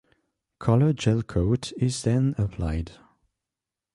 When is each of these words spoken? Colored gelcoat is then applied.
Colored 0.57 0.97
gelcoat 0.97 1.73
is 1.77 2.01
then 2.01 2.33
applied. 2.39 2.93